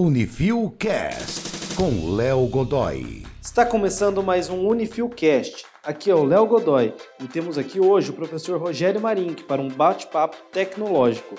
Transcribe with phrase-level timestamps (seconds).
[0.00, 3.24] Unifil Cast com Léo Godoy.
[3.42, 5.66] Está começando mais um Unifil Cast.
[5.82, 9.66] Aqui é o Léo Godoy e temos aqui hoje o professor Rogério Marink para um
[9.66, 11.34] bate-papo tecnológico.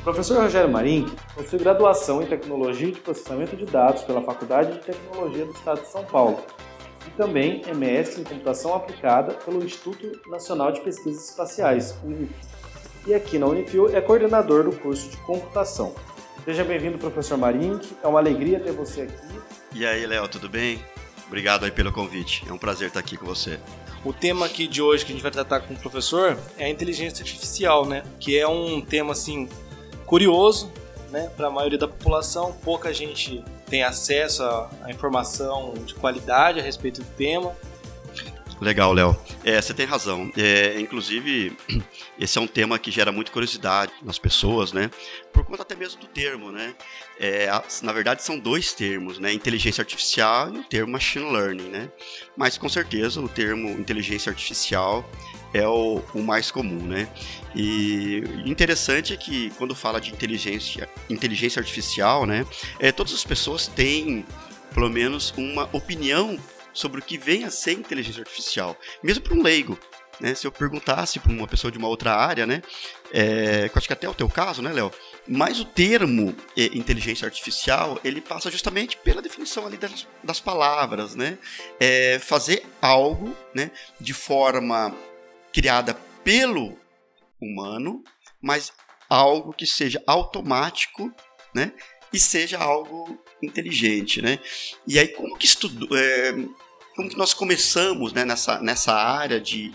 [0.00, 4.80] O professor Rogério Marink possui graduação em Tecnologia de Processamento de Dados pela Faculdade de
[4.80, 6.38] Tecnologia do Estado de São Paulo
[7.06, 12.34] e também MS em Computação Aplicada pelo Instituto Nacional de Pesquisas Espaciais, UNIF.
[13.06, 15.94] E aqui na Unifil é coordenador do curso de Computação.
[16.48, 17.94] Seja bem-vindo, professor Marink.
[18.02, 19.40] É uma alegria ter você aqui.
[19.74, 20.82] E aí, Léo, tudo bem?
[21.26, 22.42] Obrigado aí pelo convite.
[22.48, 23.60] É um prazer estar aqui com você.
[24.02, 26.68] O tema aqui de hoje que a gente vai tratar com o professor é a
[26.70, 28.02] inteligência artificial, né?
[28.18, 29.46] Que é um tema assim
[30.06, 30.72] curioso,
[31.10, 32.56] né, para a maioria da população.
[32.64, 37.54] Pouca gente tem acesso à informação de qualidade a respeito do tema.
[38.60, 39.16] Legal, Léo.
[39.44, 40.30] É, você tem razão.
[40.36, 41.56] É, inclusive,
[42.18, 44.90] esse é um tema que gera muita curiosidade nas pessoas, né?
[45.32, 46.74] Por conta até mesmo do termo, né?
[47.20, 47.48] É,
[47.82, 49.32] na verdade, são dois termos, né?
[49.32, 51.88] Inteligência artificial e o termo machine learning, né?
[52.36, 55.08] Mas com certeza o termo inteligência artificial
[55.54, 57.08] é o, o, mais comum, né?
[57.54, 62.44] E interessante é que quando fala de inteligência, inteligência artificial, né?
[62.80, 64.26] É, todas as pessoas têm
[64.74, 66.38] pelo menos uma opinião
[66.72, 69.78] sobre o que vem a ser inteligência artificial, mesmo para um leigo.
[70.20, 72.60] Né, se eu perguntasse para uma pessoa de uma outra área, né,
[73.12, 74.92] é, eu acho que até é o teu caso, né, Léo?
[75.28, 81.14] Mas o termo é, inteligência artificial ele passa justamente pela definição ali das, das palavras,
[81.14, 81.38] né?
[81.78, 84.92] É fazer algo, né, de forma
[85.52, 85.94] criada
[86.24, 86.76] pelo
[87.40, 88.02] humano,
[88.42, 88.72] mas
[89.08, 91.12] algo que seja automático,
[91.54, 91.72] né?
[92.12, 94.38] E seja algo inteligente, né?
[94.86, 96.32] E aí como que estudou, é,
[96.96, 99.72] como que nós começamos né, nessa, nessa área de,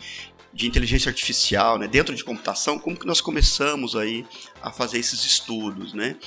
[0.54, 4.26] de inteligência artificial, né, dentro de computação, como que nós começamos aí
[4.62, 6.18] a fazer esses estudos, né?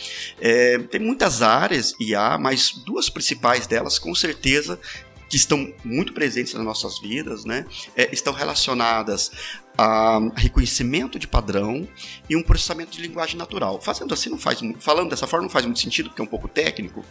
[0.40, 4.80] É, tem muitas áreas IA, mas duas principais delas, com certeza,
[5.28, 7.66] que estão muito presentes nas nossas vidas, né?
[7.96, 9.30] É, estão relacionadas
[9.76, 11.86] a reconhecimento de padrão
[12.28, 13.80] e um processamento de linguagem natural.
[13.80, 16.48] Fazendo assim não faz, falando dessa forma não faz muito sentido porque é um pouco
[16.48, 17.04] técnico,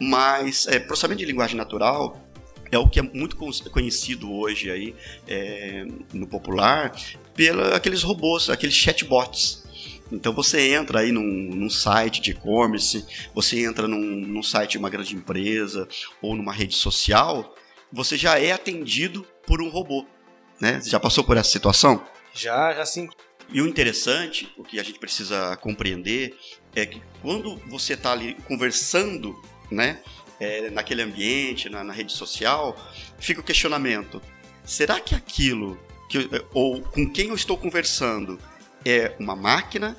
[0.00, 2.26] mas é, processamento de linguagem natural
[2.70, 3.36] é o que é muito
[3.70, 4.94] conhecido hoje aí
[5.28, 6.92] é, no popular
[7.34, 9.65] pelos aqueles robôs, aqueles chatbots.
[10.10, 14.78] Então você entra aí num, num site de e-commerce, você entra num, num site de
[14.78, 15.88] uma grande empresa
[16.22, 17.54] ou numa rede social,
[17.92, 20.06] você já é atendido por um robô.
[20.60, 20.80] Né?
[20.80, 22.04] Você já passou por essa situação?
[22.32, 23.08] Já, já sim.
[23.48, 26.36] E o interessante, o que a gente precisa compreender,
[26.74, 29.40] é que quando você está ali conversando
[29.70, 30.00] né,
[30.40, 32.76] é, naquele ambiente, na, na, rede social,
[33.18, 34.20] fica o questionamento:
[34.64, 35.78] será que aquilo
[36.08, 38.38] que eu, ou com quem eu estou conversando
[38.88, 39.96] é uma máquina?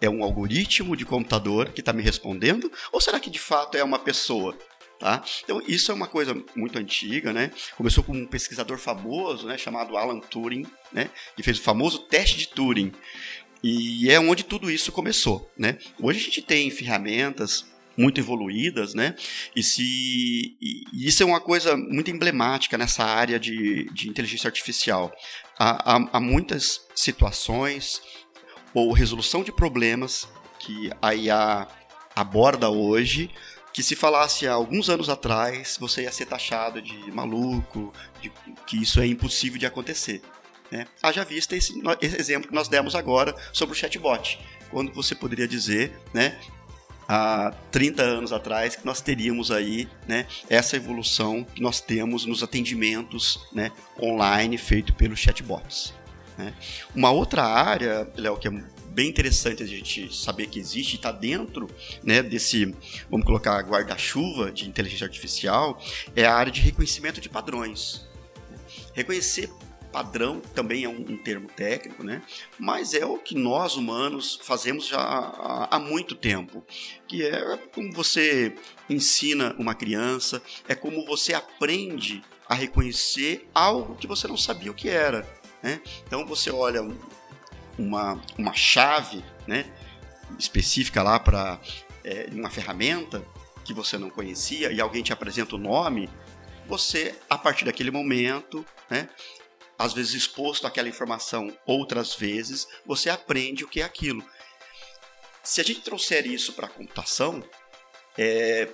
[0.00, 2.70] É um algoritmo de computador que está me respondendo?
[2.92, 4.56] Ou será que de fato é uma pessoa?
[4.98, 5.22] Tá?
[5.44, 7.52] Então, isso é uma coisa muito antiga, né?
[7.76, 12.36] Começou com um pesquisador famoso, né, chamado Alan Turing, né, que fez o famoso teste
[12.36, 12.92] de Turing.
[13.62, 15.78] E é onde tudo isso começou, né?
[16.00, 17.64] Hoje a gente tem ferramentas
[17.98, 19.16] muito evoluídas, né?
[19.54, 25.12] E se e isso é uma coisa muito emblemática nessa área de, de inteligência artificial.
[25.58, 28.00] Há, há, há muitas situações
[28.72, 30.28] ou resolução de problemas
[30.60, 31.66] que a IA
[32.14, 33.30] aborda hoje
[33.78, 38.28] que se falasse há alguns anos atrás, você ia ser taxado de maluco, de
[38.66, 40.20] que isso é impossível de acontecer.
[40.68, 40.84] Né?
[41.00, 44.38] Haja vista esse, esse, exemplo que nós demos agora sobre o chatbot,
[44.70, 46.36] quando você poderia dizer né,
[47.08, 52.42] há 30 anos atrás que nós teríamos aí né, essa evolução que nós temos nos
[52.42, 55.94] atendimentos né, online feito pelos chatbots.
[56.36, 56.52] Né.
[56.94, 58.50] Uma outra área, Léo, que é
[58.90, 61.70] bem interessante a gente saber que existe e está dentro
[62.02, 62.74] né, desse,
[63.08, 65.80] vamos colocar, guarda-chuva de inteligência artificial,
[66.14, 68.06] é a área de reconhecimento de padrões.
[68.94, 69.48] Reconhecer
[69.92, 72.22] padrão também é um, um, termo técnico, né?
[72.58, 76.64] Mas é o que nós humanos fazemos já há, há, muito tempo,
[77.06, 78.54] que é como você
[78.88, 84.74] ensina uma criança, é como você aprende a reconhecer algo que você não sabia o
[84.74, 85.26] que era,
[85.62, 85.80] né?
[86.06, 86.82] Então você olha
[87.78, 89.70] uma, uma chave, né?
[90.38, 91.60] Específica lá para
[92.04, 93.24] é, uma ferramenta
[93.64, 96.08] que você não conhecia e alguém te apresenta o nome,
[96.66, 99.08] você, a partir daquele momento, né,
[99.78, 104.24] às vezes exposto àquela informação outras vezes, você aprende o que é aquilo.
[105.42, 107.42] Se a gente trouxer isso para a computação,
[108.16, 108.68] é,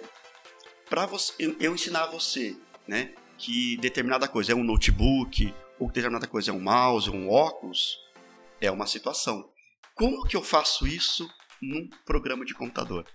[0.88, 1.08] para
[1.38, 2.56] eu, eu ensinar você
[2.88, 7.30] né, que determinada coisa é um notebook, ou que determinada coisa é um mouse, um
[7.30, 7.98] óculos,
[8.60, 9.48] é uma situação.
[9.94, 11.28] Como que eu faço isso
[11.60, 13.06] num programa de computador?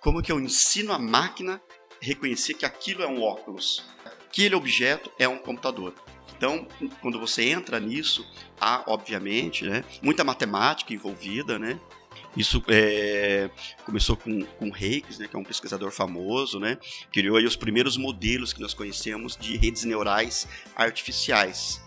[0.00, 1.60] como que eu ensino a máquina
[2.00, 5.94] a reconhecer que aquilo é um óculos, aquele objeto é um computador.
[6.38, 6.68] Então,
[7.02, 8.24] quando você entra nisso,
[8.60, 11.78] há, obviamente, né, muita matemática envolvida, né?
[12.36, 13.50] Isso é,
[13.84, 16.78] começou com, com Reikes, né, que é um pesquisador famoso, né,
[17.12, 20.46] criou aí os primeiros modelos que nós conhecemos de redes neurais
[20.76, 21.82] artificiais.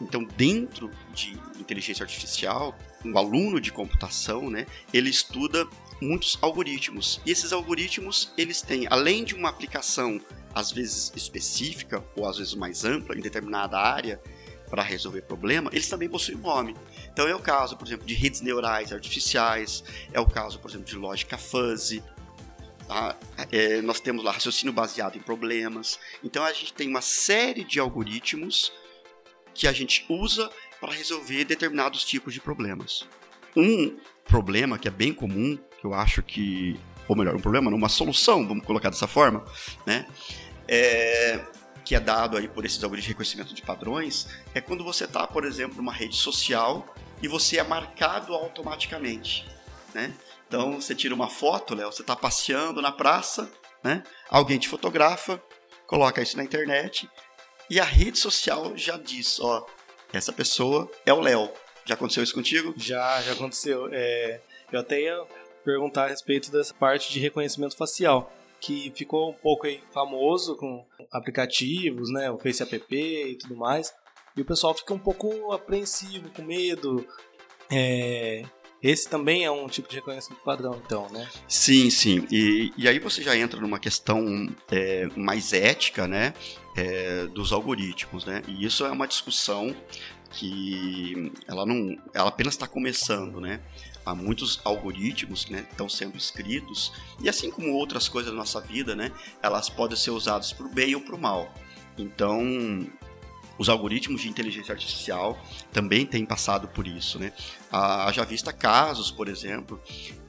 [0.00, 5.68] Então, dentro de inteligência artificial, um aluno de computação, né, ele estuda
[6.02, 7.20] muitos algoritmos.
[7.24, 10.20] E esses algoritmos, eles têm, além de uma aplicação
[10.54, 14.20] às vezes específica ou às vezes mais ampla em determinada área
[14.70, 16.76] para resolver problema, eles também possuem nome.
[17.12, 20.86] Então é o caso, por exemplo, de redes neurais artificiais, é o caso, por exemplo,
[20.86, 22.02] de lógica fuzzy.
[22.88, 23.16] Tá?
[23.52, 25.98] É, nós temos lá raciocínio baseado em problemas.
[26.22, 28.72] Então a gente tem uma série de algoritmos
[29.54, 33.06] que a gente usa para resolver determinados tipos de problemas.
[33.56, 37.88] Um problema que é bem comum, que eu acho que, ou melhor, um problema, uma
[37.88, 39.44] solução, vamos colocar dessa forma,
[39.86, 40.06] né?
[40.68, 41.40] É,
[41.84, 45.26] que é dado aí por esses algoritmos de reconhecimento de padrões, é quando você está,
[45.26, 49.46] por exemplo, numa rede social e você é marcado automaticamente,
[49.92, 50.14] né?
[50.48, 53.50] Então, você tira uma foto, Léo, você está passeando na praça,
[53.82, 54.02] né?
[54.28, 55.42] Alguém te fotografa,
[55.86, 57.08] coloca isso na internet
[57.68, 59.66] e a rede social já diz, ó,
[60.12, 61.50] essa pessoa é o Léo.
[61.84, 62.72] Já aconteceu isso contigo?
[62.76, 63.88] Já, já aconteceu.
[63.92, 64.40] É,
[64.72, 65.22] eu até ia
[65.64, 68.32] perguntar a respeito dessa parte de reconhecimento facial
[68.64, 73.92] que ficou um pouco famoso com aplicativos, né, o Face App e tudo mais.
[74.36, 77.06] E o pessoal fica um pouco apreensivo, com medo.
[77.70, 78.42] É,
[78.82, 81.28] esse também é um tipo de reconhecimento padrão, então, né?
[81.46, 82.26] Sim, sim.
[82.30, 86.34] E, e aí você já entra numa questão é, mais ética, né?
[86.76, 88.42] É, dos algoritmos, né?
[88.48, 89.74] E isso é uma discussão
[90.30, 93.60] que ela não, ela apenas está começando, né?
[94.04, 98.60] Há muitos algoritmos né, que estão sendo escritos, e assim como outras coisas da nossa
[98.60, 99.10] vida, né,
[99.42, 101.52] elas podem ser usadas para o bem ou para o mal.
[101.96, 102.42] Então,
[103.58, 105.38] os algoritmos de inteligência artificial
[105.72, 107.18] também têm passado por isso.
[107.18, 107.32] Né?
[108.12, 109.80] já vista casos, por exemplo,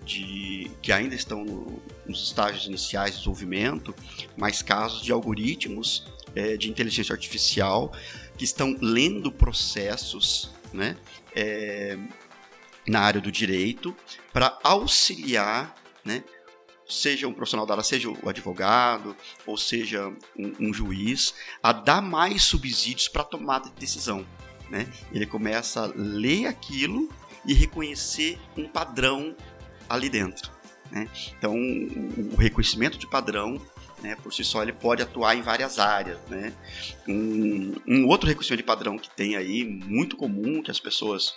[0.06, 3.96] de que ainda estão no, nos estágios iniciais de desenvolvimento,
[4.38, 6.06] mas casos de algoritmos
[6.36, 7.92] é, de inteligência artificial
[8.38, 10.96] que estão lendo processos né,
[11.36, 11.98] é,
[12.88, 13.96] na área do direito
[14.32, 16.24] para auxiliar, né,
[16.88, 19.16] seja um profissional da área, seja o advogado,
[19.46, 24.26] ou seja um, um juiz, a dar mais subsídios para tomada de decisão.
[24.70, 24.88] Né?
[25.12, 27.10] Ele começa a ler aquilo
[27.46, 29.36] e reconhecer um padrão
[29.90, 30.52] ali dentro.
[30.92, 31.08] Né?
[31.38, 33.62] Então, o reconhecimento de padrão,
[34.02, 36.20] né, por si só, ele pode atuar em várias áreas.
[36.28, 36.54] Né?
[37.08, 41.34] Um, um outro reconhecimento de padrão que tem aí, muito comum, que as pessoas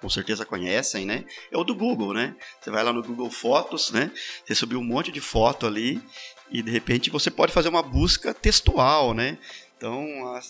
[0.00, 1.24] com certeza conhecem, né?
[1.50, 2.36] É o do Google, né?
[2.60, 4.10] Você vai lá no Google Fotos, né?
[4.44, 6.02] Você subiu um monte de foto ali
[6.50, 9.38] e de repente você pode fazer uma busca textual, né?
[9.76, 10.06] Então,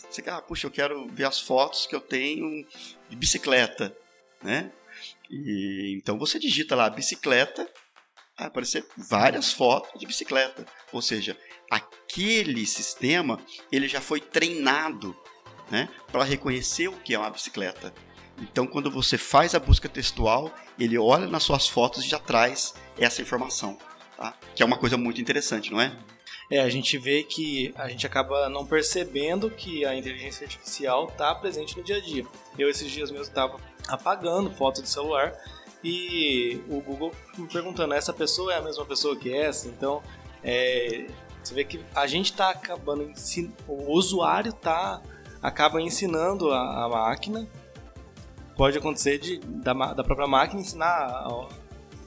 [0.09, 2.65] você quer, ah, puxa, eu quero ver as fotos que eu tenho
[3.09, 3.97] de bicicleta,
[4.43, 4.71] né?
[5.31, 7.69] E, então você digita lá bicicleta,
[8.39, 10.65] vai aparecer várias fotos de bicicleta.
[10.93, 11.37] Ou seja,
[11.71, 13.41] aquele sistema
[13.73, 15.17] ele já foi treinado
[15.71, 17.93] né, para reconhecer o que é uma bicicleta.
[18.41, 22.75] Então, quando você faz a busca textual, ele olha nas suas fotos e já traz
[22.99, 23.79] essa informação,
[24.17, 24.35] tá?
[24.55, 25.97] que é uma coisa muito interessante, não é?
[26.51, 31.35] É, a gente vê que a gente acaba não percebendo que a inteligência artificial está
[31.35, 32.25] presente no dia a dia.
[32.57, 33.59] Eu, esses dias mesmo, estava
[33.89, 35.33] apagando fotos do celular
[35.83, 39.67] e o Google me perguntando: essa pessoa é a mesma pessoa que essa?
[39.67, 40.01] Então,
[40.45, 41.07] é,
[41.43, 43.13] você vê que a gente está acabando,
[43.67, 45.03] o usuário tá,
[45.43, 47.49] acaba ensinando a, a máquina
[48.57, 51.47] pode acontecer de, da, da própria máquina ensinar a,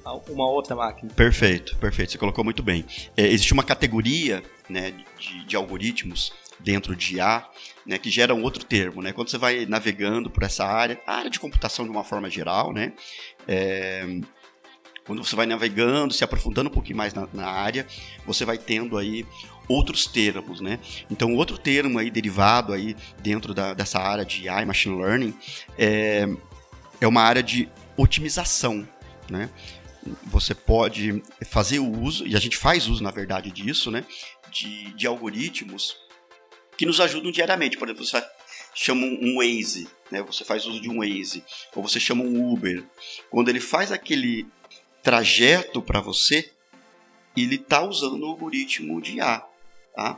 [0.06, 1.12] a uma outra máquina.
[1.14, 2.12] Perfeito, perfeito.
[2.12, 2.86] Você colocou muito bem.
[3.16, 7.46] É, existe uma categoria né, de, de algoritmos dentro de IA,
[7.86, 9.14] né, que gera um outro termo, né?
[9.14, 12.74] Quando você vai navegando por essa área, a área de computação de uma forma geral,
[12.74, 12.94] né?
[13.48, 14.06] É,
[15.06, 17.88] quando você vai navegando, se aprofundando um pouquinho mais na, na, área,
[18.28, 19.26] você vai tendo aí
[19.70, 20.80] outros termos, né?
[21.10, 25.34] Então, outro termo aí derivado aí dentro da, dessa área de AI, Machine Learning,
[25.78, 26.28] é,
[27.00, 28.88] é uma área de otimização,
[29.30, 29.50] né?
[30.24, 34.04] Você pode fazer o uso, e a gente faz uso, na verdade, disso, né?
[34.50, 35.96] De, de algoritmos
[36.76, 37.78] que nos ajudam diariamente.
[37.78, 38.26] Por exemplo, você
[38.74, 40.24] chama um Waze, né?
[40.24, 41.44] Você faz uso de um Waze,
[41.76, 42.84] ou você chama um Uber.
[43.30, 44.48] Quando ele faz aquele
[45.04, 46.52] trajeto para você,
[47.38, 49.49] ele está usando o algoritmo de IA.
[50.00, 50.18] Tá?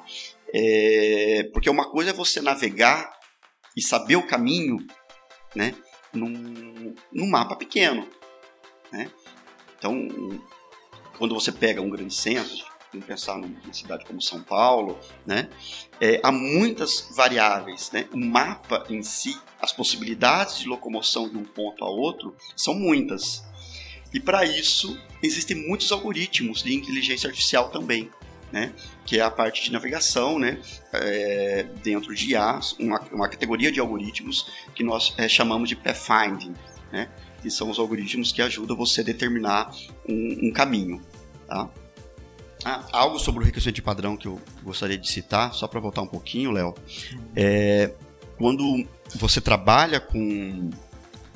[0.53, 3.11] É, porque uma coisa é você navegar
[3.75, 4.77] e saber o caminho
[5.55, 5.73] né,
[6.13, 8.07] num, num mapa pequeno.
[8.91, 9.09] Né?
[9.75, 10.07] Então,
[11.17, 15.50] quando você pega um grande centro, vamos pensar numa cidade como São Paulo, né?
[16.00, 18.07] É, há muitas variáveis, né?
[18.13, 23.43] O mapa em si, as possibilidades de locomoção de um ponto a outro são muitas.
[24.13, 28.11] E para isso existem muitos algoritmos de inteligência artificial também,
[28.51, 28.74] né?
[29.05, 30.60] Que é a parte de navegação, né?
[30.93, 36.53] É, dentro de IA, uma, uma, categoria de algoritmos que nós é, chamamos de pathfinding,
[36.91, 37.10] né?
[37.41, 39.72] Que são os algoritmos que ajudam você a determinar
[40.08, 41.01] um, um caminho,
[41.48, 41.70] tá?
[42.63, 46.01] Ah, algo sobre o reconhecimento de padrão que eu gostaria de citar, só para voltar
[46.03, 46.75] um pouquinho, Léo.
[47.36, 47.91] É,
[48.38, 50.70] quando você trabalha com,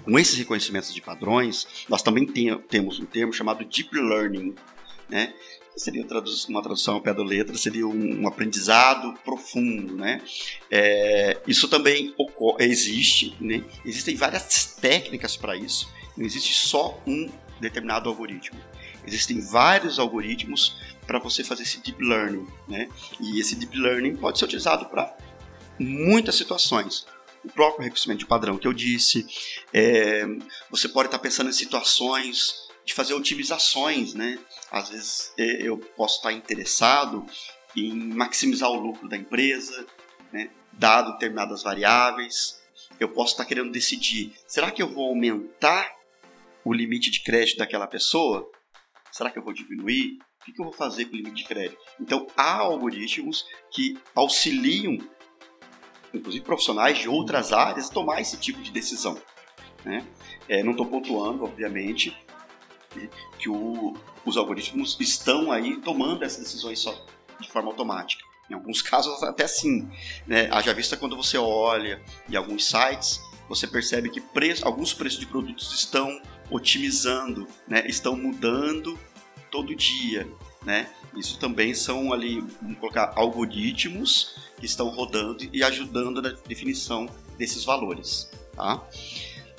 [0.03, 4.53] com esses reconhecimentos de padrões, nós também tem, temos um termo chamado Deep Learning,
[5.09, 5.33] né?
[5.75, 6.05] Seria
[6.49, 10.21] uma tradução ao pé da letra, seria um, aprendizado profundo, né?
[10.71, 12.13] É, isso também
[12.59, 13.63] existe, né?
[13.85, 15.89] Existem várias técnicas para isso.
[16.15, 17.29] Não existe só um
[17.59, 18.59] determinado algoritmo.
[19.05, 22.89] Existem vários algoritmos para você fazer esse deep learning, né?
[23.19, 25.15] E esse deep learning pode ser utilizado para
[25.79, 27.05] muitas situações.
[27.43, 29.27] O próprio reconhecimento de padrão que eu disse,
[29.71, 30.25] é,
[30.71, 34.39] você pode estar pensando em situações de fazer otimizações, né?
[34.71, 37.25] Às vezes é, eu posso estar interessado
[37.75, 39.85] em maximizar o lucro da empresa,
[40.31, 40.49] né?
[40.71, 42.61] dado determinadas variáveis.
[42.99, 45.91] Eu posso estar querendo decidir, será que eu vou aumentar
[46.63, 48.49] o limite de crédito daquela pessoa?
[49.11, 50.19] Será que eu vou diminuir?
[50.41, 51.77] O que eu vou fazer com o limite de crédito?
[51.99, 54.97] Então, há algoritmos que auxiliam,
[56.13, 59.19] inclusive profissionais de outras áreas, a tomar esse tipo de decisão.
[59.83, 60.05] Né?
[60.47, 62.15] É, não estou pontuando, obviamente,
[63.37, 67.05] que o, os algoritmos estão aí tomando essas decisões só
[67.39, 68.23] de forma automática.
[68.49, 69.89] Em alguns casos, até sim.
[70.25, 70.49] Né?
[70.51, 75.25] Haja vista quando você olha em alguns sites, você percebe que preço, alguns preços de
[75.25, 77.85] produtos estão otimizando, né?
[77.87, 78.97] estão mudando
[79.51, 80.27] todo dia.
[80.63, 80.89] Né?
[81.15, 87.63] Isso também são ali, vamos colocar, algoritmos que estão rodando e ajudando na definição desses
[87.63, 88.29] valores.
[88.55, 88.81] Tá?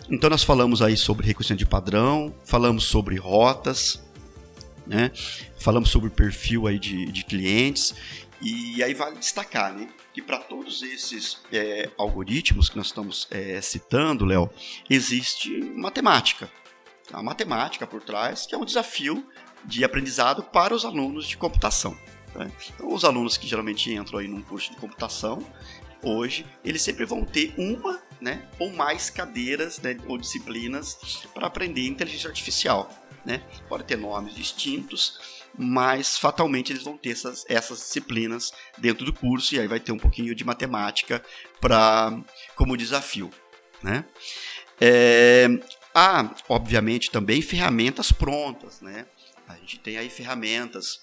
[0.09, 4.01] Então nós falamos aí sobre reconhecimento de padrão, falamos sobre rotas,
[4.87, 5.11] né?
[5.59, 7.95] falamos sobre perfil aí de, de clientes
[8.41, 9.89] e aí vale destacar, né?
[10.13, 14.49] Que para todos esses é, algoritmos que nós estamos é, citando, Léo,
[14.89, 16.51] existe matemática.
[17.13, 19.27] A matemática por trás, que é um desafio
[19.65, 21.97] de aprendizado para os alunos de computação.
[22.35, 22.51] Né?
[22.75, 25.45] Então, os alunos que geralmente entram aí num curso de computação,
[26.03, 30.96] hoje, eles sempre vão ter uma né, ou mais cadeiras né, ou disciplinas
[31.35, 32.90] para aprender inteligência artificial.
[33.25, 33.42] Né?
[33.68, 35.18] Pode ter nomes distintos,
[35.58, 39.92] mas fatalmente eles vão ter essas, essas disciplinas dentro do curso e aí vai ter
[39.92, 41.23] um pouquinho de matemática
[41.61, 42.16] para
[42.54, 43.30] como desafio.
[43.82, 44.04] Né?
[44.80, 45.49] É,
[45.94, 48.80] há, obviamente, também ferramentas prontas.
[48.80, 49.06] Né?
[49.49, 51.00] A gente tem aí ferramentas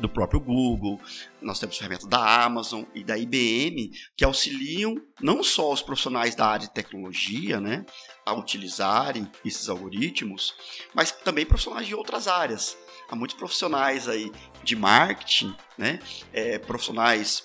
[0.00, 1.00] do próprio Google,
[1.40, 6.46] nós temos ferramentas da Amazon e da IBM que auxiliam não só os profissionais da
[6.46, 7.84] área de tecnologia, né,
[8.24, 10.54] a utilizarem esses algoritmos,
[10.94, 12.76] mas também profissionais de outras áreas.
[13.08, 16.00] Há muitos profissionais aí de marketing, né,
[16.32, 17.44] é, profissionais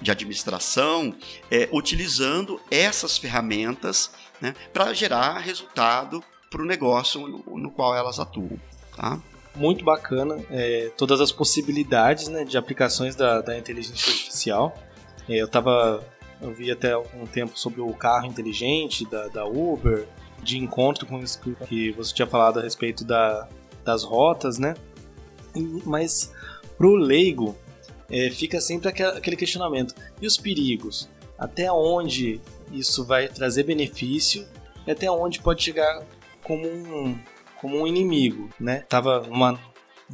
[0.00, 1.14] de administração,
[1.50, 4.10] é, utilizando essas ferramentas
[4.40, 8.58] né, para gerar resultado para o negócio no, no qual elas atuam.
[8.96, 9.20] Tá?
[9.54, 14.74] Muito bacana é, todas as possibilidades né, de aplicações da, da inteligência artificial.
[15.28, 16.04] É, eu tava,
[16.40, 20.06] eu vi até algum tempo sobre o carro inteligente da, da Uber,
[20.42, 23.48] de encontro com isso que você tinha falado a respeito da,
[23.84, 24.74] das rotas, né?
[25.84, 26.32] Mas
[26.76, 27.56] pro leigo
[28.10, 31.08] é, fica sempre aquele questionamento: e os perigos?
[31.38, 34.46] Até onde isso vai trazer benefício?
[34.86, 36.02] E até onde pode chegar
[36.42, 37.18] como um,
[37.64, 38.80] como um inimigo, né?
[38.90, 39.58] Tava uma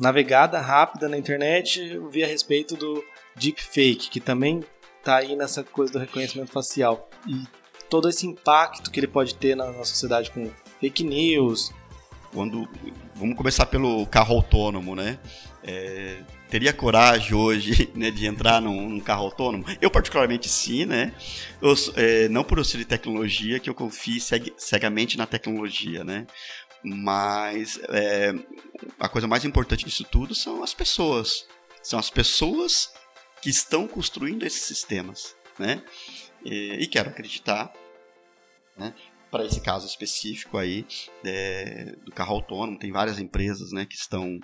[0.00, 3.02] navegada rápida na internet, eu vi a respeito do
[3.34, 4.62] deepfake, que também
[5.02, 7.10] tá aí nessa coisa do reconhecimento facial.
[7.26, 7.42] E
[7.88, 10.48] todo esse impacto que ele pode ter na, na sociedade com
[10.80, 11.72] fake news.
[12.32, 12.68] Quando
[13.16, 15.18] vamos começar pelo carro autônomo, né?
[15.64, 19.64] É, teria coragem hoje né, de entrar num, num, carro autônomo?
[19.80, 21.12] Eu particularmente sim, né?
[21.60, 24.20] Eu, é, não por eu ser de tecnologia que eu confio
[24.56, 26.26] cegamente na tecnologia, né?
[26.82, 28.32] Mas é,
[28.98, 31.46] a coisa mais importante disso tudo são as pessoas.
[31.82, 32.92] São as pessoas
[33.42, 35.82] que estão construindo esses sistemas, né?
[36.44, 37.72] E, e quero acreditar,
[38.76, 38.94] né?
[39.30, 40.84] Para esse caso específico aí
[41.24, 44.40] é, do carro autônomo, tem várias empresas, né, que estão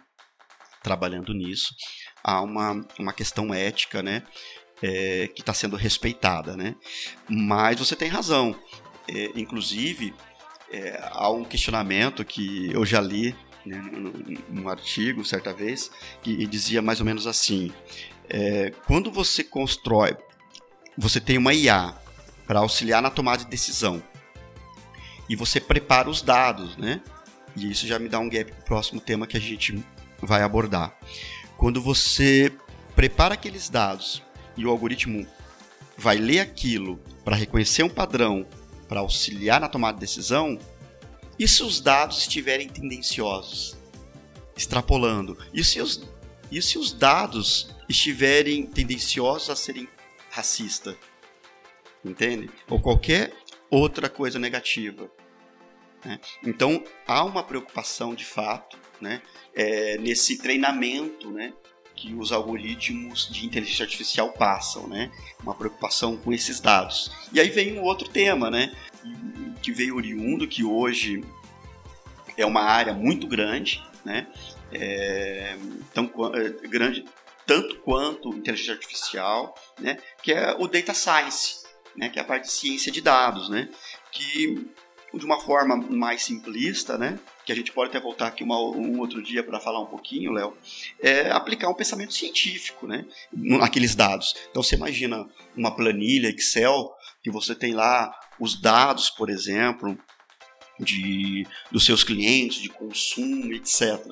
[0.81, 1.75] trabalhando nisso.
[2.23, 4.23] Há uma, uma questão ética, né,
[4.81, 6.77] é, que está sendo respeitada, né?
[7.29, 8.57] Mas você tem razão.
[9.09, 10.15] É, inclusive,
[10.71, 13.83] é, há um questionamento que eu já li né,
[14.49, 15.91] num, artigo, certa vez,
[16.23, 17.73] que dizia mais ou menos assim:
[18.29, 20.17] é, quando você constrói,
[20.97, 21.95] você tem uma IA
[22.47, 24.03] para auxiliar na tomada de decisão
[25.29, 27.01] e você prepara os dados, né?
[27.57, 29.83] E isso já me dá um gap para o próximo tema que a gente
[30.21, 30.97] vai abordar.
[31.57, 32.53] Quando você
[32.95, 34.23] prepara aqueles dados
[34.57, 35.27] e o algoritmo
[35.97, 38.47] vai ler aquilo para reconhecer um padrão,
[38.89, 40.59] para auxiliar na tomada de decisão,
[41.39, 43.77] e se os dados estiverem tendenciosos,
[44.57, 45.37] extrapolando?
[45.53, 46.03] E se os,
[46.51, 49.89] e se os dados estiverem tendenciosos a serem
[50.31, 50.97] racista?
[52.05, 52.51] Entende?
[52.69, 53.35] Ou qualquer
[53.71, 55.11] outra coisa negativa.
[56.05, 56.21] Né?
[56.45, 59.21] Então, há uma preocupação de fato né,
[59.55, 61.53] é, nesse treinamento né,
[61.97, 65.11] que os algoritmos de inteligência artificial passam, né?
[65.43, 67.11] Uma preocupação com esses dados.
[67.33, 68.73] E aí vem um outro tema, né?
[69.63, 71.25] Que veio oriundo, que hoje
[72.37, 74.27] é uma área muito grande, né?
[74.71, 75.57] É,
[75.95, 77.05] tão é, grande
[77.47, 79.99] tanto quanto inteligência artificial, né?
[80.23, 81.65] Que é o data science,
[81.97, 82.11] né?
[82.11, 83.69] Que é a parte de ciência de dados, né?
[84.13, 84.69] Que
[85.17, 87.19] de uma forma mais simplista, né?
[87.47, 90.33] que a gente pode até voltar aqui uma, um outro dia para falar um pouquinho,
[90.33, 90.53] Léo,
[91.01, 94.35] é aplicar um pensamento científico, né, naqueles dados.
[94.51, 95.25] Então você imagina
[95.57, 96.93] uma planilha Excel
[97.23, 99.97] que você tem lá os dados, por exemplo,
[100.81, 104.05] de dos seus clientes, de consumo, etc.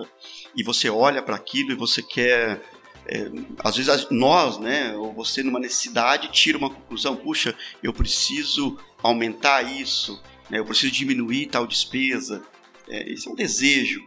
[0.57, 2.63] E você olha para aquilo e você quer
[3.07, 8.79] é, às vezes nós, né, ou você numa necessidade tira uma conclusão, puxa, eu preciso
[9.03, 12.43] aumentar isso, né, eu preciso diminuir tal despesa,
[12.89, 14.03] é, esse é um desejo,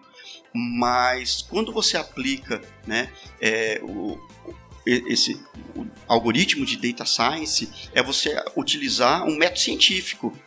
[0.54, 4.20] mas quando você aplica né, é, o,
[4.86, 5.40] esse
[5.76, 10.38] o algoritmo de data science, é você utilizar um método científico.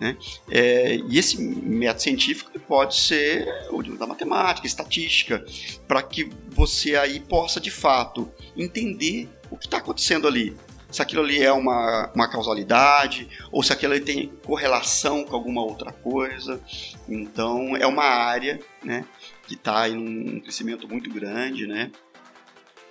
[0.00, 0.16] Né?
[0.50, 5.44] É, e esse método científico pode ser o da matemática, estatística,
[5.86, 10.56] para que você aí possa de fato entender o que está acontecendo ali
[10.96, 15.62] se aquilo ali é uma, uma causalidade, ou se aquilo ali tem correlação com alguma
[15.62, 16.58] outra coisa.
[17.06, 19.04] Então, é uma área né,
[19.46, 21.90] que está em um crescimento muito grande, né,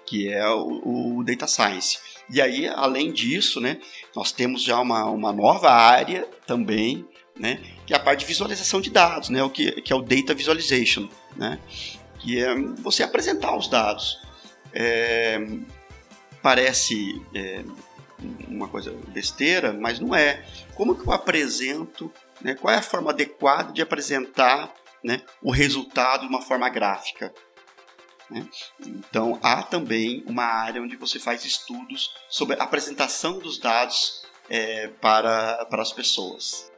[0.06, 1.98] que é o, o, Data Science.
[2.30, 3.80] E aí, além disso, né,
[4.16, 8.80] nós temos já uma, uma nova área também, né, que é a parte de visualização
[8.80, 11.60] de dados, né, o que, que é o Data Visualization, né,
[12.20, 14.20] que é você apresentar os dados.
[14.72, 15.40] É,
[16.44, 17.64] parece é,
[18.48, 20.46] uma coisa besteira, mas não é.
[20.76, 24.74] Como que eu apresento, né, qual é a forma adequada de apresentar
[25.04, 27.34] né, o resultado de uma forma gráfica?
[28.30, 28.48] Né?
[28.80, 34.88] Então, há também uma área onde você faz estudos sobre a apresentação dos dados é,
[35.02, 36.72] para, para as pessoas.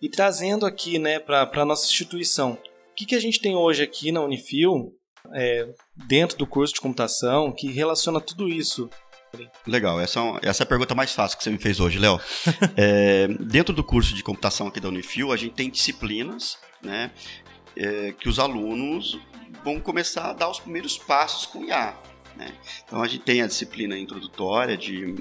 [0.00, 2.58] E trazendo aqui né, para a nossa instituição,
[2.90, 4.94] o que, que a gente tem hoje aqui na Unifil
[5.32, 5.68] é,
[6.06, 8.90] dentro do curso de computação que relaciona tudo isso.
[9.66, 12.20] Legal, essa é, essa é a pergunta mais fácil que você me fez hoje, Léo.
[12.76, 17.10] é, dentro do curso de computação aqui da Unifil, a gente tem disciplinas né,
[17.76, 19.18] é, que os alunos
[19.64, 21.94] vão começar a dar os primeiros passos com IA.
[22.36, 22.52] Né?
[22.84, 25.14] Então a gente tem a disciplina introdutória de,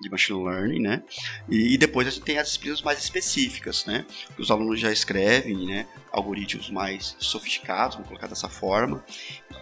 [0.00, 1.02] de machine learning, né?
[1.48, 4.04] E, e, depois a gente tem as disciplinas mais específicas, né?
[4.36, 5.86] Que os alunos já escrevem, né?
[6.12, 9.02] Algoritmos mais sofisticados, vamos colocar dessa forma.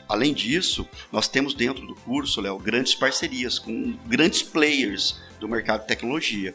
[0.09, 5.83] Além disso, nós temos dentro do curso, Léo, grandes parcerias com grandes players do mercado
[5.83, 6.55] de tecnologia.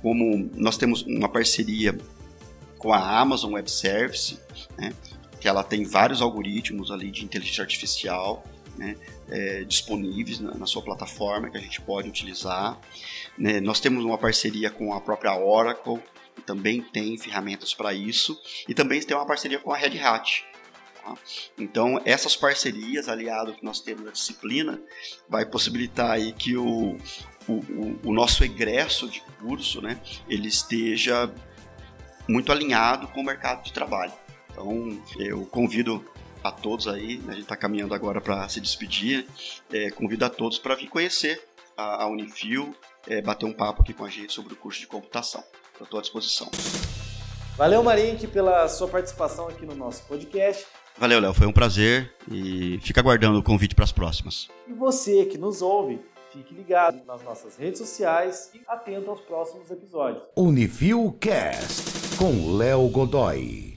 [0.00, 1.96] Como nós temos uma parceria
[2.78, 4.38] com a Amazon Web Service,
[4.78, 4.94] né?
[5.38, 8.96] Que ela tem vários algoritmos ali de inteligência artificial né,
[9.28, 12.78] é, disponíveis na, na, sua plataforma que a gente pode utilizar.
[13.36, 15.98] Né, nós temos uma parceria com a própria Oracle,
[16.34, 20.44] que também tem ferramentas para isso, e também tem uma parceria com a Red Hat.
[21.02, 21.14] Tá?
[21.58, 24.80] Então, essas parcerias, aliado que nós temos na disciplina,
[25.28, 26.96] vai possibilitar aí que o,
[27.48, 31.32] o, o nosso egresso de curso né, ele esteja
[32.28, 34.12] muito alinhado com o mercado de trabalho.
[34.50, 36.04] Então, eu convido
[36.42, 39.26] a todos aí, né, a gente está caminhando agora para se despedir,
[39.72, 41.42] é, convido a todos para vir conhecer
[41.76, 42.74] a, a Unifil,
[43.06, 45.42] é, bater um papo aqui com a gente sobre o curso de computação.
[45.80, 46.50] Estou à disposição.
[47.56, 50.66] Valeu, Marink, pela sua participação aqui no nosso podcast.
[50.98, 54.48] Valeu, Léo, foi um prazer e fica aguardando o convite para as próximas.
[54.68, 56.00] E você que nos ouve,
[56.30, 60.22] fique ligado nas nossas redes sociais e atento aos próximos episódios.
[60.36, 63.69] Unifil Cast com Léo Godoy.